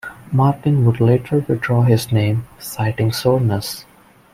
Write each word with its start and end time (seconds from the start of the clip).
Martin 0.31 0.83
would 0.83 0.99
later 0.99 1.45
withdraw 1.47 1.83
his 1.83 2.11
name, 2.11 2.47
citing 2.57 3.11
soreness. 3.11 3.85